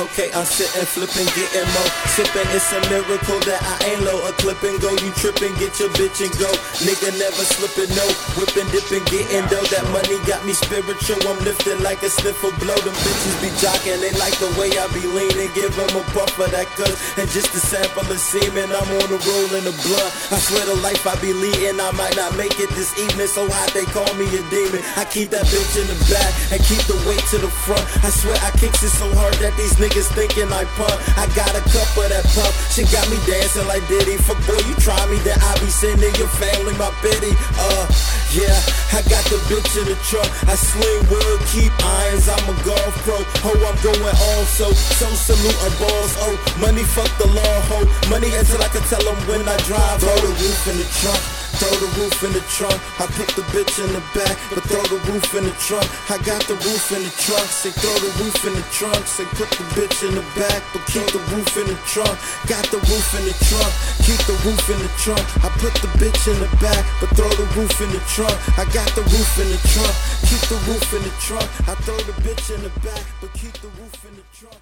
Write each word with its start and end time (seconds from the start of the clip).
Okay, 0.00 0.32
I'm 0.32 0.48
sitting, 0.48 0.88
flipping, 0.88 1.28
getting 1.36 1.68
more. 1.76 1.90
Sipping, 2.16 2.48
it's 2.56 2.72
a 2.72 2.80
miracle 2.88 3.36
that 3.44 3.60
I 3.60 3.76
ain't 3.92 4.00
low. 4.08 4.16
A 4.24 4.32
clip 4.40 4.56
and 4.64 4.80
go, 4.80 4.88
you 4.96 5.12
tripping, 5.20 5.52
get 5.60 5.76
your 5.76 5.92
bitch 5.92 6.24
and 6.24 6.32
go. 6.40 6.48
Nigga 6.80 7.12
never 7.20 7.44
slipping, 7.44 7.92
no. 7.92 8.08
Whipping, 8.40 8.64
dipping, 8.72 9.04
getting 9.12 9.44
dough. 9.52 9.60
That 9.68 9.84
money 9.92 10.16
got 10.24 10.40
me 10.48 10.56
spiritual. 10.56 11.20
I'm 11.28 11.36
lifting 11.44 11.84
like 11.84 12.00
a 12.00 12.08
sniffer 12.08 12.48
blow. 12.64 12.80
Them 12.80 12.96
bitches 13.04 13.36
be 13.44 13.52
jocking, 13.60 14.00
they 14.00 14.08
like 14.16 14.32
the 14.40 14.48
way 14.56 14.72
I 14.72 14.88
be 14.96 15.04
leaning. 15.04 15.52
Give 15.52 15.68
them 15.68 15.92
a 15.92 16.02
puff 16.16 16.32
of 16.40 16.48
that 16.48 16.64
cuz. 16.80 16.96
And 17.20 17.28
just 17.28 17.52
a 17.52 17.60
sample 17.60 18.08
of 18.08 18.20
semen, 18.24 18.72
I'm 18.72 18.88
on 19.04 19.08
the 19.12 19.20
roll 19.20 19.52
in 19.52 19.68
the 19.68 19.76
blood. 19.84 20.10
I 20.32 20.40
swear 20.40 20.64
the 20.64 20.80
life 20.80 21.04
I 21.04 21.12
be 21.20 21.36
leading, 21.36 21.76
I 21.76 21.92
might 21.92 22.16
not 22.16 22.40
make 22.40 22.56
it 22.56 22.72
this 22.72 22.96
evening. 22.96 23.28
So 23.28 23.44
hot 23.52 23.68
they 23.76 23.84
call 23.92 24.08
me 24.16 24.24
a 24.32 24.40
demon. 24.48 24.80
I 24.96 25.04
keep 25.04 25.28
that 25.36 25.44
bitch 25.52 25.76
in 25.76 25.84
the 25.92 25.98
back 26.08 26.32
and 26.56 26.60
keep 26.64 26.80
the 26.88 26.96
weight 27.04 27.20
to 27.36 27.36
the 27.36 27.52
front. 27.68 27.84
I 28.00 28.08
swear 28.08 28.40
I 28.40 28.48
kicks 28.56 28.80
it 28.80 28.96
so 28.96 29.04
hard 29.20 29.36
that 29.44 29.52
these 29.60 29.76
niggas 29.76 29.89
niggas 29.90 30.08
thinking 30.14 30.52
I 30.52 30.64
pump. 30.78 30.94
I 31.18 31.26
got 31.34 31.50
a 31.54 31.62
cup 31.66 31.90
of 31.98 32.08
that 32.08 32.24
pump. 32.34 32.54
She 32.70 32.86
got 32.86 33.02
me 33.10 33.18
dancing 33.26 33.66
like 33.66 33.82
Diddy. 33.88 34.16
Fuck 34.22 34.38
boy, 34.46 34.62
you 34.66 34.74
try 34.78 34.98
me, 35.10 35.18
then 35.26 35.38
I 35.42 35.58
be 35.58 35.66
sending 35.66 36.14
your 36.14 36.30
family 36.38 36.74
my 36.78 36.90
pity. 37.02 37.34
Uh, 37.58 37.84
yeah, 38.30 38.54
I 38.94 39.02
got 39.10 39.26
the 39.26 39.42
bitch 39.50 39.74
in 39.74 39.90
the 39.90 39.98
trunk. 40.06 40.30
I 40.46 40.54
sling 40.54 41.02
wood, 41.10 41.38
keep 41.50 41.72
irons. 41.82 42.28
I'm 42.30 42.46
a 42.46 42.54
golf 42.62 42.94
pro. 43.02 43.18
Ho, 43.42 43.50
I'm 43.50 43.78
going 43.82 44.16
on 44.30 44.42
so 44.46 44.70
so 44.70 45.06
salute 45.10 45.58
a 45.66 45.70
boss. 45.82 46.14
Oh, 46.22 46.34
money 46.60 46.86
fuck 46.86 47.10
the 47.18 47.26
law, 47.26 47.56
ho. 47.74 47.78
Money 48.08 48.30
until 48.34 48.62
I 48.62 48.68
can 48.70 48.82
tell 48.86 49.02
them 49.02 49.18
when 49.26 49.42
I 49.42 49.56
drive. 49.66 49.98
Throw 50.00 50.14
the 50.22 50.30
roof 50.38 50.62
in 50.70 50.78
the 50.78 50.86
trunk. 51.02 51.49
Throw 51.60 51.76
the 51.76 51.92
roof 52.00 52.24
in 52.24 52.32
the 52.32 52.40
trunk. 52.48 52.72
I 52.96 53.04
put 53.20 53.28
the 53.36 53.44
bitch 53.52 53.84
in 53.84 53.92
the 53.92 54.00
back, 54.16 54.32
but 54.48 54.64
throw 54.64 54.80
the 54.88 54.96
roof 55.12 55.28
in 55.36 55.44
the 55.44 55.52
trunk. 55.60 55.84
I 56.08 56.16
got 56.24 56.40
the 56.48 56.56
roof 56.56 56.88
in 56.88 57.04
the 57.04 57.12
trunk. 57.20 57.44
Say 57.52 57.68
throw 57.68 57.92
the 58.00 58.08
roof 58.16 58.40
in 58.48 58.56
the 58.56 58.64
trunk. 58.72 58.96
Say 59.04 59.28
put 59.36 59.52
the 59.52 59.68
bitch 59.76 60.00
in 60.00 60.16
the 60.16 60.24
back, 60.32 60.64
but 60.72 60.80
keep 60.88 61.04
the 61.12 61.20
roof 61.28 61.52
in 61.60 61.68
the 61.68 61.76
trunk. 61.84 62.16
Got 62.48 62.64
the 62.72 62.80
roof 62.88 63.12
in 63.12 63.28
the 63.28 63.36
trunk. 63.44 63.72
Keep 64.08 64.24
the 64.24 64.40
roof 64.40 64.64
in 64.72 64.80
the 64.80 64.88
trunk. 64.96 65.20
I 65.44 65.52
put 65.60 65.76
the 65.84 65.92
bitch 66.00 66.32
in 66.32 66.40
the 66.40 66.48
back, 66.64 66.80
but 66.96 67.12
throw 67.12 67.28
the 67.28 67.44
roof 67.52 67.76
in 67.84 67.92
the 67.92 68.00
trunk. 68.08 68.32
I 68.56 68.64
got 68.72 68.88
the 68.96 69.04
roof 69.12 69.32
in 69.36 69.52
the 69.52 69.60
trunk. 69.68 69.92
Keep 70.32 70.42
the 70.48 70.56
roof 70.64 70.88
in 70.96 71.04
the 71.04 71.12
trunk. 71.20 71.44
I 71.68 71.76
throw 71.84 72.00
the 72.08 72.16
bitch 72.24 72.48
in 72.56 72.64
the 72.64 72.72
back, 72.80 73.04
but 73.20 73.36
keep 73.36 73.52
the 73.60 73.68
roof 73.76 74.00
in 74.08 74.16
the 74.16 74.24
trunk. 74.32 74.56